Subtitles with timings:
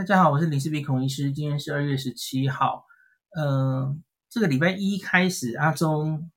[0.00, 1.30] 大家好，我是林氏璧孔医师。
[1.30, 2.86] 今天是二月十七号，
[3.36, 3.96] 嗯、呃，
[4.30, 6.30] 这个礼拜一开始，阿中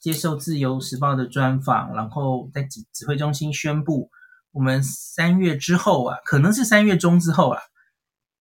[0.00, 4.10] 接受自由时报的专访，然后在指指挥中心宣布，
[4.50, 7.60] 我们三月之后啊，可能是三月中之后啊，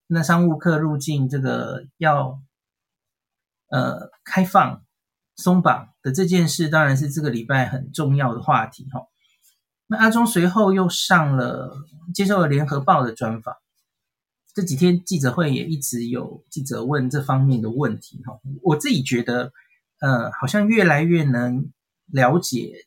[0.07, 2.41] 那商务客入境这个要
[3.69, 4.83] 呃开放
[5.35, 9.01] 松绑的这件事，当然是这个礼拜很重要的话题哈。
[9.85, 11.77] 那阿中随后又上了
[12.15, 13.53] 接受了联合报的专访。
[14.59, 19.53] 这几天记者会也一直有记者问这方面的问题哈，我自己觉得，
[20.01, 21.71] 呃，好像越来越能
[22.07, 22.85] 了解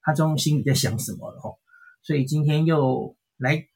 [0.00, 1.50] 阿中心里在想什么了哈，
[2.02, 3.68] 所以今天又来，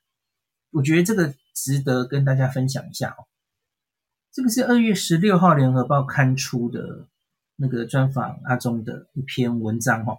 [0.73, 3.29] 我觉得这个值得跟大家分享一下哦。
[4.33, 7.07] 这个是二月十六号联合报刊出的
[7.55, 10.19] 那个专访阿中的一篇文章哈，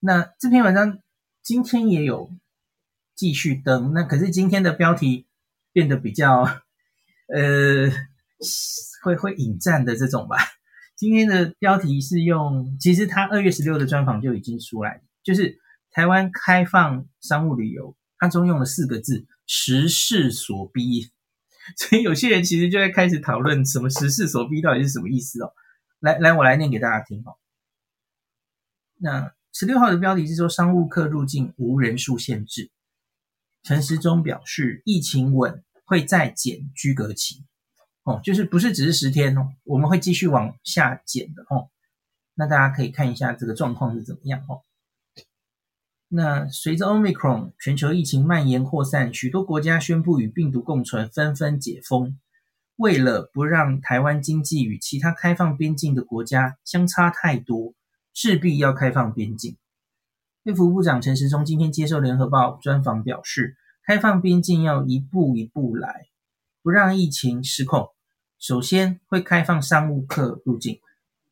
[0.00, 0.98] 那这篇文章
[1.42, 2.30] 今天也有
[3.14, 5.24] 继续登，那可是今天的标题。
[5.78, 6.42] 变得比较，
[7.32, 7.88] 呃，
[9.04, 10.36] 会会引战的这种吧。
[10.96, 15.56] 今天的标题是用，其实他二月十六的专访就已经出来，就是
[15.92, 21.12] 台湾开放商务旅游，他中用了四个字“时势所逼”，
[21.78, 25.52] 所以有些人其实就会开始讨论什么“时势所逼”到底是什么意思哦。
[26.00, 27.38] 来来，我来念给大家听哦。
[28.96, 32.72] 那十六号的标题是说，商务客入境无人数限制，
[33.62, 35.62] 陈时中表示，疫情稳。
[35.88, 37.46] 会再减居隔期，
[38.04, 41.70] 哦，就是不是只是十天哦，我们会继续往下减的哦。
[42.34, 44.60] 那大家可以看一下这个状况是怎么样哦。
[46.08, 52.18] 那随着 Omicron 全球疫情蔓延扩散，许多国家宣布与病毒共存，纷纷解封。
[52.76, 57.72] 为了不让台湾经济与其他开放边境的国家相差太多，
[58.12, 59.56] 势必要开放边境。
[60.42, 63.56] 内福部长陈时中今天接受联合报专访表示。
[63.88, 66.08] 开放边境要一步一步来，
[66.62, 67.88] 不让疫情失控。
[68.38, 70.78] 首先会开放商务客入境，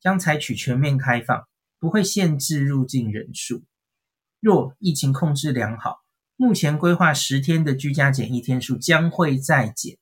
[0.01, 1.47] 将采取全面开放，
[1.79, 3.63] 不会限制入境人数。
[4.41, 5.99] 若疫情控制良好，
[6.37, 9.99] 目前规划十天的居家检疫天数将会再减。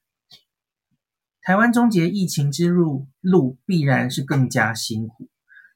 [1.43, 5.29] 台湾终结疫情之路路必然是更加辛苦。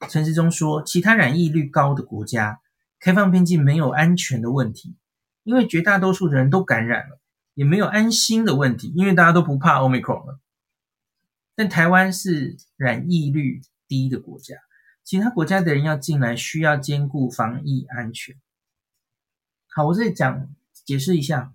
[0.07, 2.61] 陈时中说，其他染疫率高的国家
[3.01, 4.95] 开放边境没有安全的问题。
[5.49, 7.19] 因为绝大多数的人都感染了，
[7.55, 10.39] 也没有安心的问题，因为大家都不怕 Omicron 了。
[11.55, 14.57] 但台湾是染疫率低的国家，
[15.03, 18.35] 其他国家的人要进来，需要兼顾防疫安全。
[19.73, 20.49] 好，我这里讲
[20.85, 21.51] 解释一下，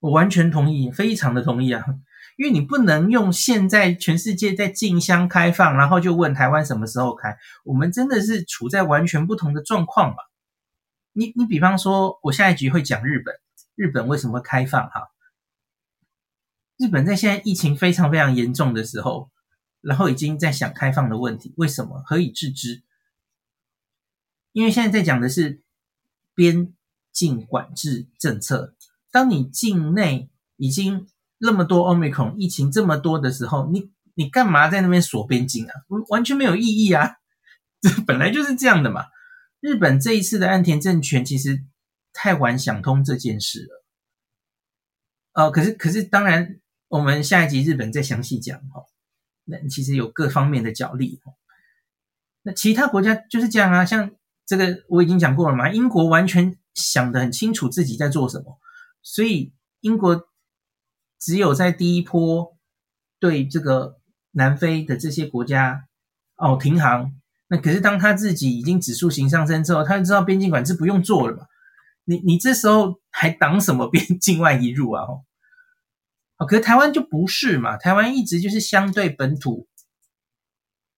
[0.00, 1.84] 我完全同意，非常的同意啊！
[2.36, 10.29] 因为你不能用现在全世界在竞相开放，然后就问台湾什么时候开，我们真的是处在完全不同的状况吧。
[11.12, 13.34] 你你比方说，我下一局会讲日本，
[13.74, 14.88] 日本为什么会开放？
[14.90, 15.08] 哈，
[16.76, 19.30] 日本在现在疫情非常非常严重的时候，
[19.80, 22.02] 然后已经在想开放的问题，为什么？
[22.06, 22.82] 何以致之？
[24.52, 25.62] 因为现在在讲的是
[26.34, 26.74] 边
[27.12, 28.76] 境管制政策。
[29.10, 35.72] 当你境内已经那么多 Omicron 疫情这么多的时候，你你干嘛在那边锁边境啊？
[36.08, 37.16] 完全没有意义啊！
[37.80, 39.06] 这本来就是这样的嘛。
[39.60, 41.64] 日本这一次的岸田政权其实
[42.14, 43.84] 太晚想通这件事了，
[45.32, 48.86] 呃，可是可是当然，我们下一集日本再详细讲哈。
[49.44, 51.20] 那其实有各方面的角力。
[52.42, 54.10] 那其他国家就是这样啊，像
[54.46, 58.58] 这个我已经讲过了嘛，英国完全想得很清楚自己在做什么，
[59.02, 60.26] 所以英国
[61.18, 62.56] 只有在第一波
[63.18, 64.00] 对这个
[64.30, 65.86] 南非的这些国家
[66.36, 67.19] 哦停航。
[67.52, 71.46] 那可是当他自己已经指数型上升之后，他就知道边境管制不用做了嘛。
[72.04, 75.02] 你你这时候还挡什么边境外移入啊？
[76.38, 79.66] 哦，可是台湾就不是嘛，台湾一直就是相对本土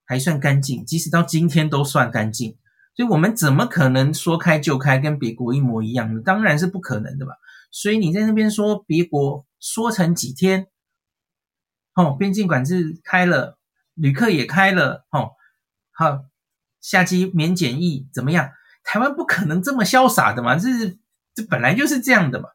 [0.04, 2.58] 还算干净，即使到今天都算干净，
[2.94, 6.20] 所以我们怎么可能说开就开，跟别国一模一样呢？
[6.22, 7.32] 当然是不可能的嘛。
[7.70, 10.66] 所以你在那边说别国说成几天，
[11.94, 13.58] 哦，边境管制开了，
[13.94, 15.30] 旅客也开了，哦，
[15.92, 16.26] 好。
[16.82, 18.50] 下机免检疫怎么样？
[18.84, 20.98] 台湾不可能这么潇洒的嘛，这是
[21.34, 22.48] 这本来就是这样的嘛。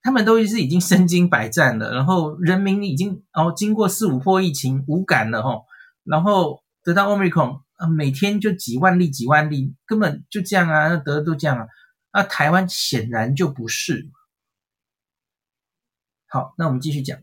[0.00, 5.66] 他们都是已经身经百战了，然后人民已经哦经过四五波疫情无感了吼，
[6.04, 11.66] 然后得到 Omicron 啊，每天就几万例几万例，根本就这样啊，得的都这样啊。
[12.12, 14.08] 啊，台湾显然就不是。
[16.28, 17.18] 好，那我们继续讲，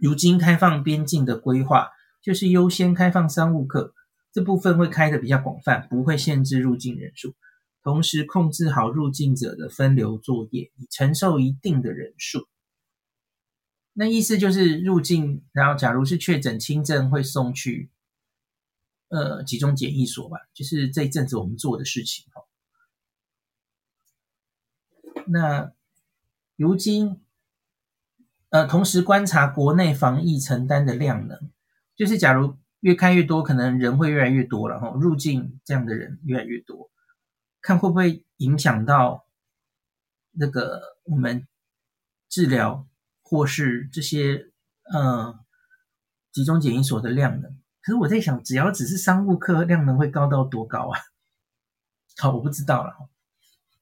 [0.00, 1.90] 如今开放边境的规划
[2.22, 3.92] 就是优先开放商务客。
[4.32, 7.34] 这部分会开得比较广泛，不会限制入境人数，
[7.82, 12.46] 同时控制好入境者的分流作业，以承受一定的人数。
[13.92, 17.90] 那意思就是入境，然后假如是确诊轻症，会送去
[19.08, 22.42] 呃集中检疫所吧，就是这一阵子我们做的事情哈。
[25.26, 25.72] 那
[26.56, 27.20] 如今
[28.50, 31.50] 呃，同时观察国内防疫承担的量能，
[31.96, 36.90] 就是假如越开越多，可能人会越来越多了哈，入境这样的人越来越多，
[37.60, 39.26] 看会不会影响到
[40.32, 41.46] 那个我们
[42.28, 42.84] 治疗。
[43.30, 44.46] 或是这些
[44.90, 45.38] 呃
[46.32, 47.50] 集中检疫所的量能，
[47.82, 50.98] 可是我在想，只要只是商务客量能会高到多高啊？
[52.16, 52.94] 好，我不知道了。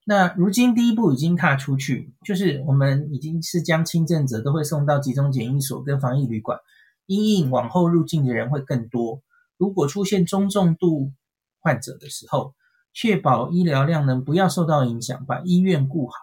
[0.02, 6.58] 那如今第一步已经踏出去，就是我们已经是将轻症者都会送到集中检疫所跟防疫旅馆，
[7.06, 9.22] 因应往后入境的人会更多。
[9.56, 11.12] 如果出现中重度
[11.60, 12.54] 患者的时候，
[12.92, 16.14] 确保医疗量能不要受到影响，把医院顾好。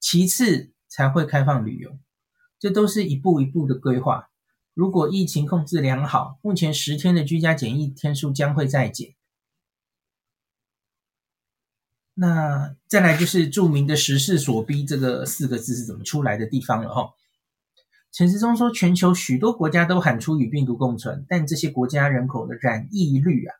[0.00, 0.72] 其次。
[0.92, 2.00] 才会开放旅游，
[2.58, 4.28] 这都是一步一步的规划。
[4.74, 9.14] 如果疫情控制良好，目前十天的居家检疫天数将会再减。
[12.14, 17.14] 那再来就是著名的“时势所逼”这个四个字是怎么出来的地方了哈。
[18.12, 23.54] 陈时中说，全球许多国家都喊出与病毒共存，但这些国家人口的染疫率啊，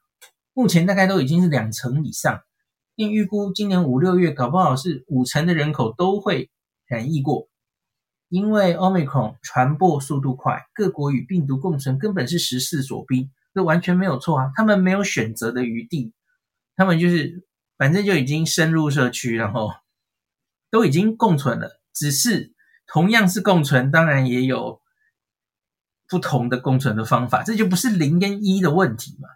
[0.55, 2.41] 目前大概都已经是两成以上，
[2.95, 6.51] 并预估今年五六月搞不好是五成的人口都会。
[6.87, 7.49] 染疫过，
[8.29, 14.51] 因为 Omicron 传播速度快，各国与病毒共存根本是时势所逼，这完全没有错啊！
[14.57, 16.13] 他们没有选择的余地，
[16.75, 17.47] 他们就是
[17.79, 19.71] 反正就已经深入社区，然后
[20.69, 21.81] 都已经共存了。
[21.95, 22.53] 只是
[22.93, 24.81] 同样是共存，当然也有
[26.09, 29.29] 不同的共存的方法，这就不是零跟一的问题嘛。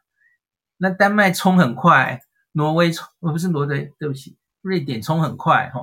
[0.77, 2.21] 那丹麦冲很快，
[2.53, 5.81] 挪威冲，哦，不是挪威，对不起，瑞典冲很快，哈。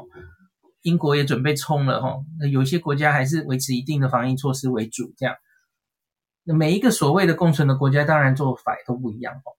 [0.82, 5.36] 英国也准备冲了哈，那有些国家还是维持一定的防疫措施为主，这样。
[6.44, 9.54] 那每一个所谓的共存的国家，当然做法都不一样哦。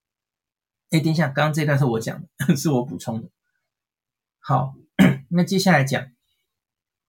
[0.90, 3.28] 哎，等一下，刚刚这段是我讲的， 是我补充的。
[4.40, 4.74] 好，
[5.30, 6.04] 那接下来讲，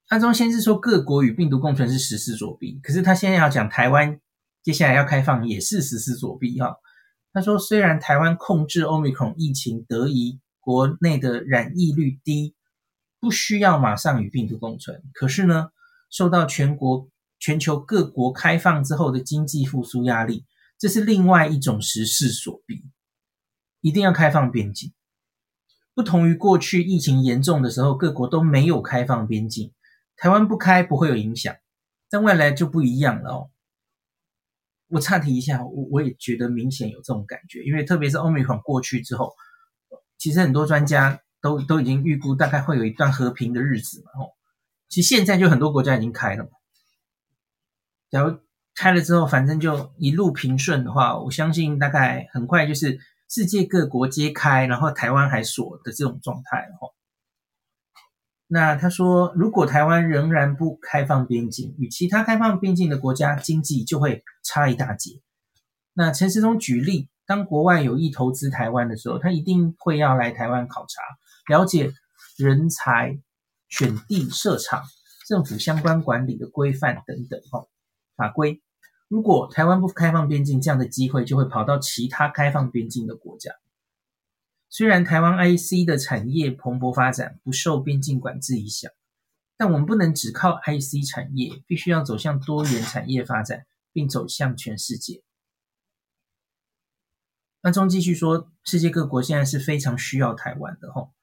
[0.07, 4.19] 安中先是说各国与病毒共存是时势所逼，可是他现在要讲台湾
[4.61, 6.77] 接下来要开放也是时势所逼哈。
[7.31, 12.55] 他说，虽然台湾控制 Omicron 疫情得宜，国内的染疫率低。
[13.19, 15.69] 不需要马上与病毒共存，可是呢，
[16.11, 17.07] 受到全国、
[17.39, 20.44] 全球各国开放之后的经济复苏压力，
[20.77, 22.83] 这是另外一种时势所逼，
[23.79, 24.91] 一定要开放边境。
[25.94, 29.71] 不同于过去疫情严重的时候，各国都没有开放边境，
[30.23, 31.53] 台湾不开不会有影响，
[32.09, 33.49] 但未来就不一样了哦。
[34.87, 39.33] 我岔题一下，我我也觉得明显有这种感觉，因为特别是欧美款过去之后，
[40.17, 41.19] 其实很多专家。
[41.41, 44.31] 都都已经预估大概会有一段和平的日子嘛，吼，
[44.87, 46.51] 其实现在就很多国家已经开了嘛。
[48.09, 48.39] 假如
[48.73, 52.97] 开了之后，反正就一路平顺的话，我相信大概很快就是
[53.27, 56.93] 世界各国皆开，然后台湾还锁的这种状态，吼。
[58.48, 65.22] 那他说，如果台湾仍然不开放边境，与其他开放边境的国家经济就会差一大截。
[65.94, 71.01] 那陈时中举例，当国外有意投资台湾的时候，他一定会要来台湾考察。
[71.48, 71.92] 了解
[72.38, 73.19] 人才
[73.69, 74.84] 选地设厂、
[75.28, 77.66] 政府相关管理的规范等等哈
[78.16, 78.62] 法规。
[79.07, 83.52] 如果台湾不开放边境，这样的机会就会跑到其他开放边境的国家。
[84.75, 88.92] 虽然台湾 IC 的产业蓬勃发展，不受边境管制影响，
[89.56, 95.21] 但我们不能只靠 IC 产业，必须要走向多元产业发展，并走向全世界。
[97.61, 101.13] 安中继续说，世界各国现在是非常需要台湾的吼。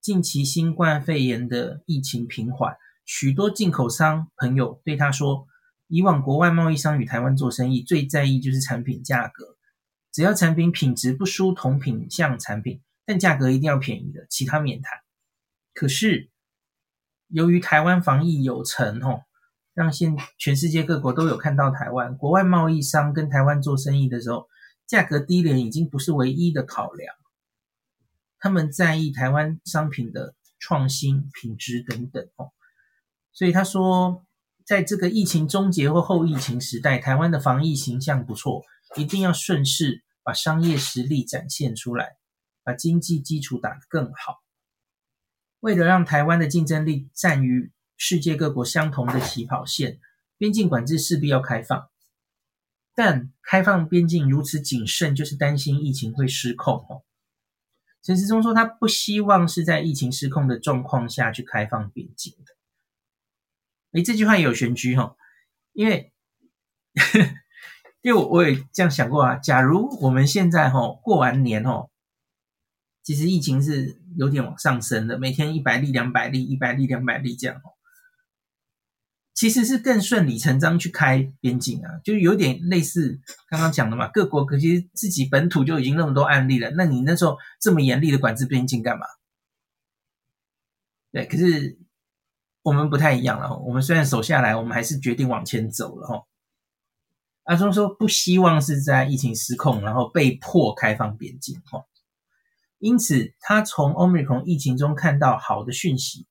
[0.00, 5.46] 近期新冠肺炎的疫情平缓，许多进口商朋友对他说，
[5.86, 9.56] 以往国外贸易商与台湾做生意最在意就是产品价格，
[10.12, 14.98] 只要产品品质不输同品项产品，但价格一定要便宜的，其他免谈。
[15.74, 16.30] 可是
[17.28, 19.22] 由于台湾防疫有成吼，
[19.74, 24.48] 让现全世界各国都有看到台湾，国外贸易商跟台湾做生意的时候。
[24.86, 27.14] 价格低廉已经不是唯一的考量，
[28.40, 32.50] 他们在意台湾商品的创新、品质等等哦。
[33.32, 34.26] 所以他说，
[34.66, 38.64] 在这个疫情终结或后疫情时代，台湾的防疫形象不错，
[38.96, 42.16] 一定要顺势把商业实力展现出来，
[42.62, 44.42] 把经济基础打得更好。
[45.60, 50.00] 为了让台湾的竞争力站于世界各国相同的起跑线，
[50.38, 51.90] 边境管制势必要开放。
[52.94, 57.02] 但开放边境如此谨慎，就是担心疫情会失控哦。
[58.02, 62.56] 陈时中说，他不希望是在疫情失控的状况下去开放边境的。
[63.92, 65.16] 诶，这句话也有玄机哈，
[65.72, 66.12] 因为
[68.02, 71.90] 因为我也这样想过啊，假如我们现在哈过完年哦，
[73.02, 77.76] 其实疫情是有点往上升的，每天一百例、两百例、一百例、两百例这样哦。
[79.32, 84.06] 其实是更顺理成章去开边境啊，就有点类似刚刚讲的嘛。
[84.08, 89.06] 各国可其实自己本土就已经那么多案例了，那你那时候这么严厉的管制边境干嘛？
[91.12, 91.78] 对，可是
[92.62, 93.56] 我们不太一样了。
[93.58, 96.24] 我们虽然守下来，我们还是决定往前走了哈。
[97.44, 101.84] 阿中说不希望是在疫情失控，然后被迫开放边境哈。
[102.78, 106.26] 因此，他从 Omicron 疫情中看到好的讯息，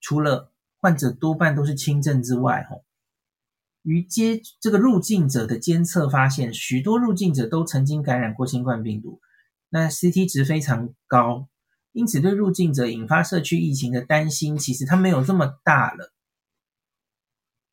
[0.00, 2.84] 除了患者多半都是轻症之外，吼，
[3.82, 9.20] 于接这个入境者的监测发现，许多入境者都曾经感染过新冠病毒，
[9.68, 11.48] 那 CT 值非常高，
[11.92, 16.12] 因此对入境者引发社区疫情的担心，其实它没有这么大了。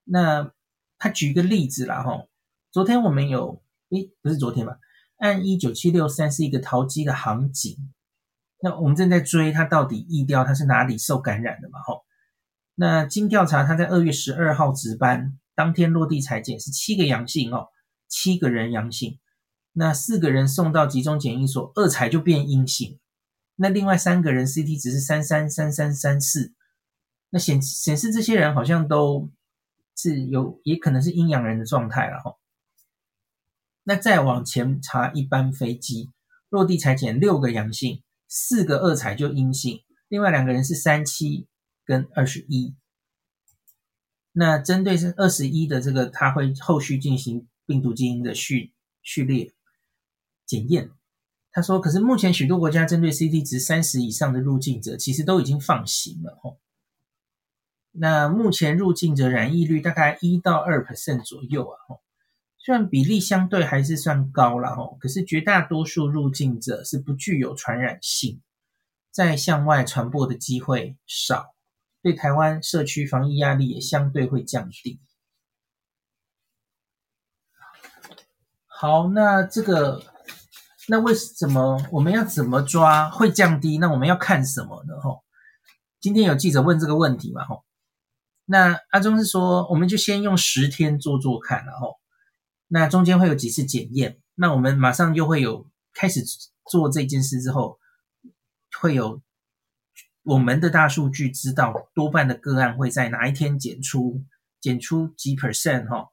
[0.03, 0.51] 那
[0.97, 2.28] 他举一个例子啦，吼，
[2.71, 4.77] 昨天我们有，诶，不是昨天吧？
[5.17, 7.91] 按一九七六三是一个桃机的航警，
[8.61, 12.03] 那我们正在追他到底疫调他是哪里受感染的嘛，吼。
[12.75, 17.69] 那经调查，他在二月十二号值班当天落地采检是七个阳性哦，
[18.07, 19.19] 七个人阳性，
[19.73, 22.99] 那四个人送到集中检疫所，二采就变阴性，
[23.55, 26.53] 那另外三个人 CT 值是三三三三三四，
[27.31, 29.29] 那显显示这些人好像都
[29.97, 32.35] 是有，也可能是阴阳人的状态了哈。
[33.89, 36.11] 那再往前查一班飞机
[36.49, 41.47] 落地采检六个阳性，四个二采就阴性，另外两个人是三七。
[41.85, 42.75] 跟二十一，
[44.31, 49.55] 那针对是二十一的这个，他会后续进行病毒基因的序序列
[50.45, 50.91] 检验。
[51.51, 56.59] 他说，可是目前许多国家针对 CT 值三十以上的入境者，其实都已经放行了吼。
[57.91, 62.01] 那目前入境者染疫率大概一到二 percent 左右啊吼，
[62.59, 68.41] 虽然比例相对还是算高了吼，可是绝大多数入境者是不具有传染性，
[69.11, 71.55] 在向外传播的机会少。
[72.01, 75.01] 对台湾社区防疫压力也相对会降低。
[78.67, 80.01] 好，那这个，
[80.87, 83.77] 那为什么我们要怎么抓会降低？
[83.77, 84.99] 那我们要看什么呢？
[85.01, 85.23] 吼，
[85.99, 87.45] 今天有记者问这个问题嘛？
[87.45, 87.65] 吼，
[88.45, 91.98] 那阿中是说，我们就先用十天做做看，然后，
[92.69, 96.23] 那中间会有几次检验，那我们马上就会有开始
[96.69, 97.77] 做这件事之后，
[98.79, 99.21] 会有。
[100.23, 104.21] 我们的大数据知道，多半的个案会在哪一天检出，
[104.61, 106.09] 检出几 percent 哈。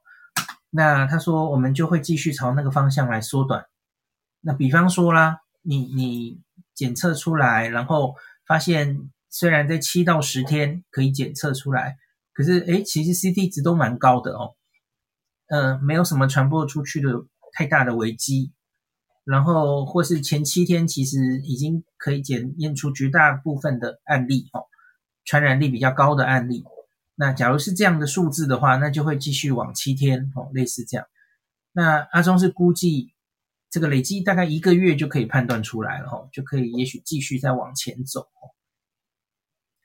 [0.71, 3.65] 那他说，我们就会继续朝那个方向来缩短。
[4.41, 6.41] 那比方说啦，你你
[6.73, 8.15] 检测出来，然后
[8.47, 11.99] 发现虽然在七到十天可以检测出来，
[12.33, 14.55] 可是诶，其实 CT 值都蛮高的哦。
[15.49, 17.09] 呃，没有什么传播出去的
[17.53, 18.53] 太大的危机。
[19.23, 24.63] 然后或是前七天其实已经可以检验出绝大部分的案例哦，
[25.25, 26.63] 传染力比较高的案例。
[27.13, 31.05] 那假如是这样的数字的话，那就会继续往七天哦，类似这样。
[31.73, 33.13] 那阿中是估计
[33.69, 38.27] 这个累积大概一个月就可以判断出来了哦，就可以也许继续再往前走。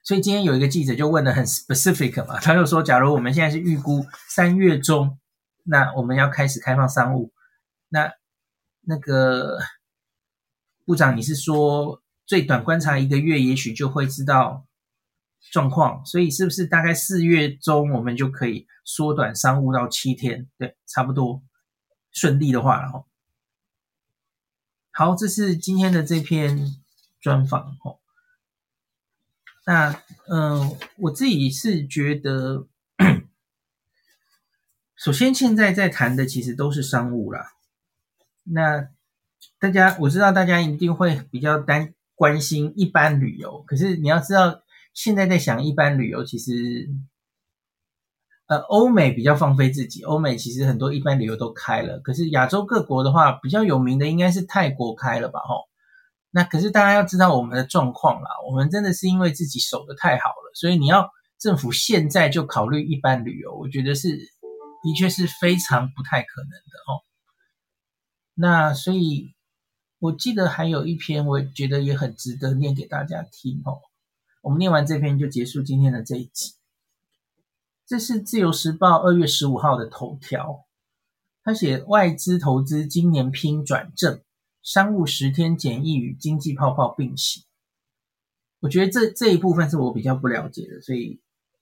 [0.04, 5.18] 所以今天有一个记者就问的很 specific 嘛，他就说，假如我们现在是预估三月中，
[5.64, 7.32] 那我们要开始开放商务，
[7.88, 8.12] 那。
[8.84, 9.60] 那个
[10.84, 14.66] 部长，你是说最短观察一个月，也许就会知道
[15.52, 20.50] 状况，所以是不是大概四月中我们就可以缩短商务到七天？
[20.58, 21.44] 对，差不多
[22.10, 23.06] 顺利的话，然后
[24.90, 26.74] 好，这是今天的这篇
[27.20, 28.00] 专访哦。
[29.64, 32.66] 那嗯、我自己是觉得，
[35.02, 37.54] 首先现在在谈的其实都是商务啦。
[38.44, 38.88] 那
[39.58, 44.62] 大家，我知道大家一定会比较担关心一般旅游，可是你要知道，
[44.94, 46.88] 现在在想一般旅游，其实，
[48.46, 55.64] 呃，欧美比较放飞自己，欧美其实很多一般旅游都开了，可是亚洲各国的话，比较有名的应该是泰国开了吧，吼。
[56.30, 64.31] 那可是大家要知道我们的状况啦，我们真的是因为自己守得太好了，所以你要政府现在就考虑一般旅游，我觉得是
[64.82, 67.02] 的确是非常不太可能的，哦。
[68.34, 69.34] 那所以，
[69.98, 73.80] 我记得还有一篇，我觉得也很值得念给大家听哦。
[74.40, 76.54] 我们念完这篇就结束今天的这一集。
[77.86, 80.64] 这是《自由时报》二月十五号的头条，
[81.44, 84.22] 他写外资投资今年拼转正，
[84.62, 87.44] 商务十天检疫与经济泡泡并行。
[88.60, 91.20] 我觉得这这一部分是我比较不了解的，所以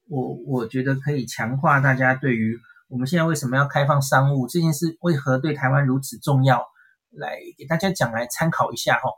[0.09, 2.61] 我我觉得可以强化大家对于
[2.91, 6.67] 我们现在为什么要开放商务这件事为何对台湾如此重要，
[7.11, 9.09] 来给大家讲来参考一下哈。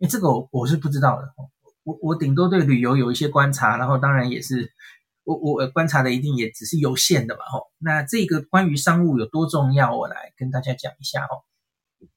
[0.00, 1.34] 诶，这个我我是不知道的，
[1.84, 4.72] 我我顶多对旅游有一些观察，然后当然也是
[5.24, 7.60] 我我观察的一定也只是有限的嘛哈。
[7.78, 12.08] 那这个关于商务有多重要，我来跟大家讲一下哈。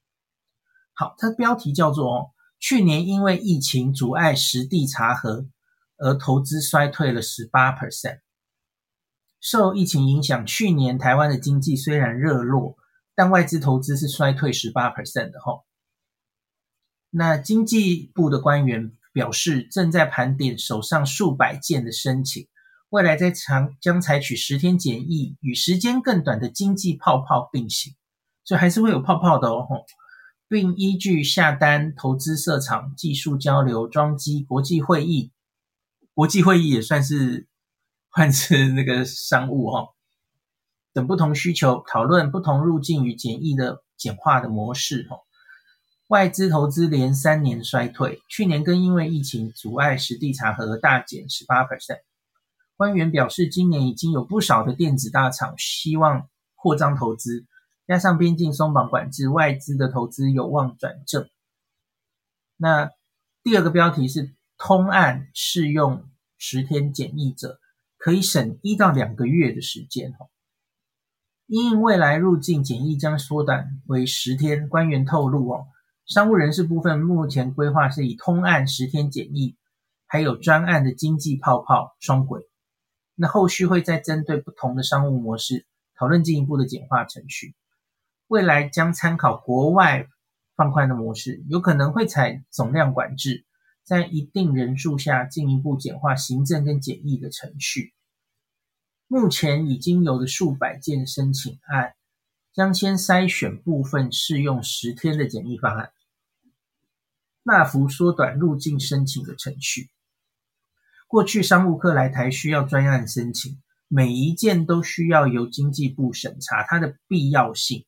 [0.94, 5.46] 好，它的标题叫做“去年因为疫情阻碍实地查核”。
[6.02, 8.20] 而投资衰退了十八 percent，
[9.40, 12.76] 受疫情影响，去年台湾的经济虽然热络，
[13.14, 15.64] 但外资投资是衰退十八 percent 的吼。
[17.10, 22.46] 那经济部的官员表示，正在盘点手上数百件的申请，
[22.90, 27.94] 未来在长将采取十天检疫与时间更短的经济泡泡并行，
[28.44, 29.66] 所以还是会有泡泡的哦，
[30.48, 35.32] 并依据下单投资设厂、技术交流、装机、国际会议。
[36.12, 37.48] 国际会议也算是
[38.10, 39.88] 换成那个商务哈，
[40.92, 45.18] 等不同需求讨论不同路径与简易的简化的模式哈。
[46.08, 52.00] 外资投资连三年衰退，去年更因为疫情阻碍实地查核大减十八 percent。
[52.76, 57.46] 官员表示，今年已经有不少的电子大厂希望扩张投资，
[57.86, 61.28] 加上边境松绑管制，外资的投资有望转正。
[62.56, 62.90] 那
[63.42, 66.04] 第二个标题是通案适用。
[66.42, 67.60] 十天检疫者
[68.00, 70.30] 可以省一到两个月的时间哦。
[71.46, 75.66] 因未来入境检疫将缩短为十天，官员透露哦，
[76.06, 79.54] 商务人士部分目前规划是以通案十天检疫，
[80.06, 82.48] 还有专案的经济泡泡双轨。
[83.16, 87.54] 那后续会再针对不同的商务模式讨论进一步的简化程序。
[88.28, 90.06] 未来将参考国外
[90.56, 93.44] 放宽的模式，有可能会采总量管制。
[93.84, 97.92] 在一定人数下，进一步简化行政跟检疫的程序。
[99.08, 101.94] 目前已经有了数百件申请案，
[102.54, 105.90] 将先筛选部分适用十天的检疫方案，
[107.44, 109.90] 大幅缩短入境申请的程序。
[111.08, 117.84] 过去商务客来台需要专案申请，每一件都需要由经济部审查它的必要性，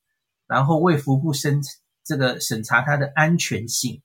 [0.49, 1.61] 然后卫福部审
[2.03, 4.03] 这个审查它的安全性。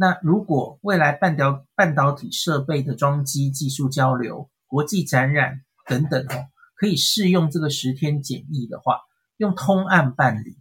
[0.00, 9.00] 那如果未来半导半导体设备的装机技术交流、国际展览等等哦，可以适用这个十天检疫的话，
[9.38, 10.56] 用通案办理，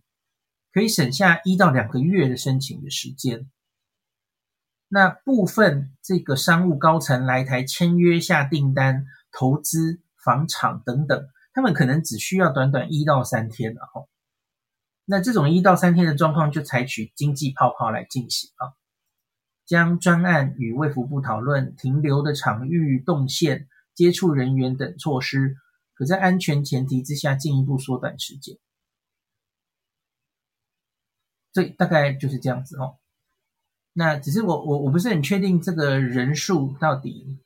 [0.73, 3.47] 可以省下一到两个月的申请的时间。
[4.87, 14.07] 那部分这个商务高层来台签约下订单、投资房厂等等，他们可能只需要短短一到三天了哈。
[15.05, 18.73] 那这种一到三天的状况，就采取经济泡泡来进行啊。
[19.67, 25.57] 将专案与卫福部讨论停留的场域动线、接触人员等措施，
[25.93, 28.57] 可在安全前提之下进一步缩短时间。
[31.51, 32.95] 所以大概就是这样子哦。
[33.91, 37.39] 那只是我我我不是很确定这个人数到底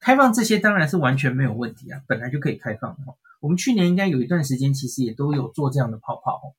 [0.00, 3.16] 开放这些当然是完全没有问题啊，本来就可以开放的哦。
[3.40, 6.54] 我们去年应该有一段时间其实也都有做这样的泡泡。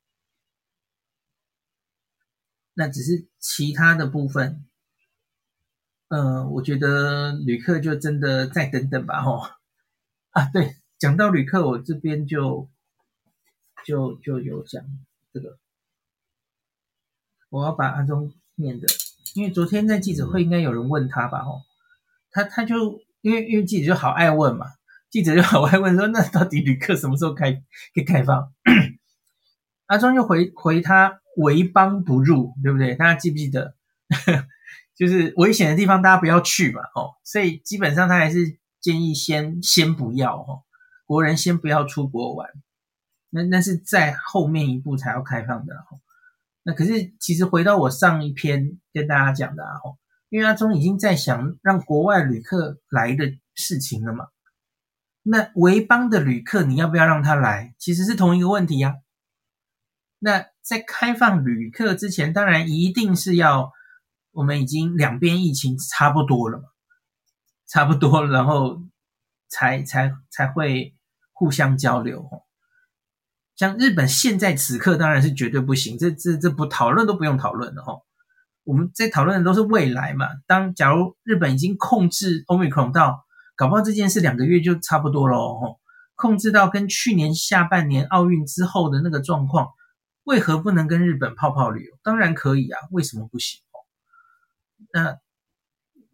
[2.73, 4.65] 那只是其他的部分，
[6.09, 9.41] 嗯、我觉得旅客就真的再等等吧，吼。
[10.31, 12.67] 啊，对，讲到旅客，我这边就
[13.85, 14.83] 就就有讲
[15.31, 15.59] 这个，
[17.49, 18.87] 我要把阿中念的，
[19.35, 21.61] 因为昨天在记者会应该有人问他吧，吼，
[22.31, 24.65] 他他就因为因为记者就好爱问嘛，
[25.11, 28.51] 记者就好爱问说，那到底旅客什么时候开可以开放？
[29.93, 31.19] 阿中就回回他。
[31.35, 32.93] 为邦不入，对不对？
[32.93, 33.73] 大家记不记得？
[34.95, 36.81] 就是危险的地方，大家不要去嘛。
[36.93, 40.61] 哦，所以基本上他还是建议先先不要哦，
[41.07, 42.47] 国人先不要出国玩。
[43.31, 45.97] 那那是在后面一步才要开放的哦。
[46.61, 49.97] 那可是其实回到我上一篇跟大家讲的啊，哦，
[50.29, 53.25] 因为阿中已经在想让国外旅客来的
[53.55, 54.27] 事情了嘛。
[55.23, 57.73] 那为邦的旅客你要不要让他来？
[57.79, 58.97] 其实是同一个问题呀。
[60.25, 63.73] 那在开放旅客之前，当然一定是要
[64.31, 66.63] 我们已经两边疫情差不多了嘛，
[67.67, 68.81] 差不多，然后
[69.49, 70.95] 才才才会
[71.33, 72.25] 互相交流。
[73.57, 77.97] 像日本现在此刻当然是绝对不行，这这这不讨论都不用讨论了哈。
[78.63, 80.29] 我们在讨论的都是未来嘛。
[80.47, 83.25] 当假如日本已经控制 Omicron 到，
[83.57, 85.79] 搞不好这件事两个月就差不多了哦，
[86.15, 89.67] 控制到跟去年下半年奥运之后的那个状况。
[90.23, 91.97] 为何不能跟日本泡泡旅游？
[92.01, 93.61] 当然可以啊，为什么不行？
[94.93, 95.17] 那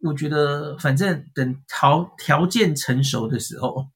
[0.02, 3.88] 我觉得反正等条条件成熟的时候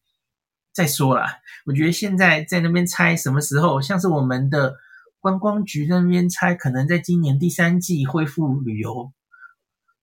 [0.72, 1.38] 再说啦。
[1.64, 4.76] 我觉得现在在那边猜什么时候，像是我们的
[5.18, 9.12] 观光局在那边猜，可能在今年第三季恢复旅游，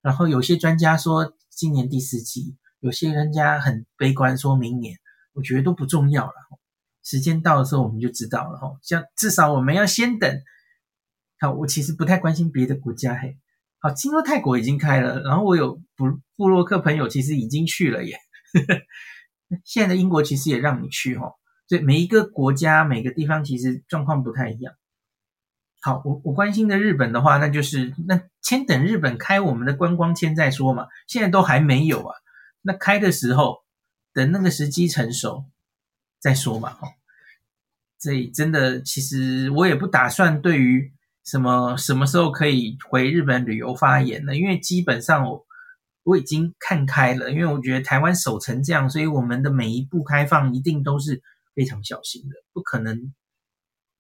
[0.02, 4.98] 然后有些专家说今年第四季，有些人家很悲观说明年，
[5.34, 6.34] 我觉得都不重要了。
[7.04, 8.78] 时间到的时候我们就知道了哈。
[8.82, 10.42] 像至少我们要先等。
[11.40, 13.38] 好，我其实不太关心别的国家嘿。
[13.80, 18.16] 好，听说泰国已经开了，然后我有布布洛克朋友其实已经去了耶。
[19.66, 21.34] 现在的英国其实也让你去哈，
[21.68, 24.74] 所以每一个国家每个地方其实状况不太一样。
[25.82, 30.86] 好，我我关心的日本的话，那就是那先等日本开我们的观光签再说嘛。
[31.08, 32.16] 现在都还没有啊，
[32.62, 33.64] 那开的时候
[34.14, 35.46] 等那个时机成熟
[36.22, 36.70] 再说嘛。
[36.70, 36.88] 哈，
[37.98, 40.94] 所以真的其实我也不打算对于。
[41.24, 44.36] 什么什么时候可以回日本旅游发言了？
[44.36, 45.46] 因为基本上我
[46.02, 51.22] 我已经看开了，因为我觉得台湾守成这样，所以我们的每一步开放一定都是
[51.54, 53.14] 非常小心的，不可能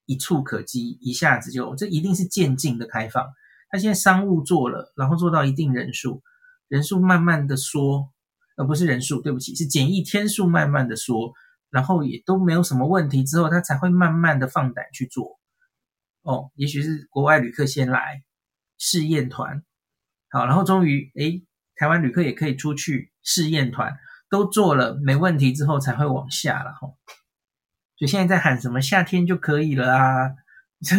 [0.08, 3.24] 一触可及，一下子就，这一定是渐进的开放。
[3.70, 6.24] 他现在商务做了，然后做到一定人数，
[6.68, 8.10] 人数慢慢的缩，
[8.58, 11.34] 而不是人数，对不起，是检疫天数慢慢的缩，
[11.72, 15.40] 然后也都没有什么问题之后，他才会慢慢的放胆去做。
[16.22, 18.22] 哦，也许是国外旅客先来
[18.78, 19.64] 试验团，
[20.30, 21.44] 好，然后终于，诶，
[21.76, 23.98] 台湾旅客也可以出去试验团，
[24.30, 26.90] 都做了没问题之后才会往下了哈。
[27.98, 30.30] 所以现在在喊什么夏天就可以了啊？
[30.84, 30.96] 这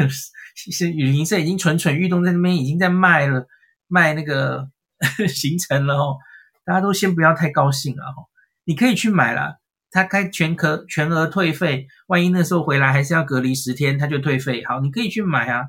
[0.56, 3.46] 其实旅行社已经蠢蠢欲动，在那边已经在卖了，
[3.86, 4.70] 卖那个
[5.28, 6.18] 行程了哦。
[6.64, 8.28] 大家都先不要太高兴了哈，
[8.64, 9.61] 你可以去买了。
[9.92, 14.64] 他开全额全额退费，万一那时候回来还是要隔离十天，他就退费。
[14.64, 15.68] 好，你可以去买啊，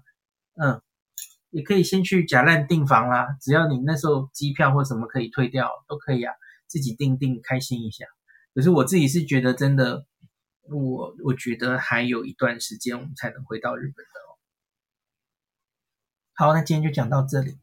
[0.55, 0.81] 嗯，
[1.49, 6.33] 也可以先去假烂订房啦，只要你那时候机票或什么可以退掉，都可以啊，
[6.67, 8.05] 自己订订开心一下。
[8.55, 10.05] 可是我自己是觉得真的，
[10.69, 14.39] 我我觉得还有一段时间我们才能回到日本的哦。
[16.33, 17.57] 好，那今天就讲到这里。